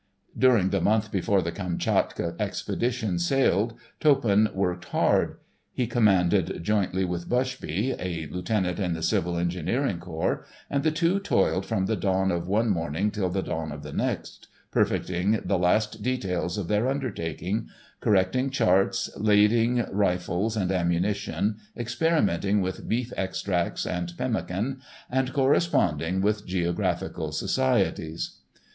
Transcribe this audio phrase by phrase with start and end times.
[0.35, 5.35] During the month before the Kamtchatka expedition sailed Toppan worked hard.
[5.73, 11.19] He commanded jointly with Bushby, a lieutenant in the Civil Engineer Corps, and the two
[11.19, 15.59] toiled from the dawn of one morning till the dawn of the next, perfecting the
[15.59, 17.67] last details of their undertaking;
[17.99, 24.81] correcting charts, lading rifles and ammunition, experimenting with beef extracts and pemmican,
[25.11, 28.37] and corresponding with geographical societies.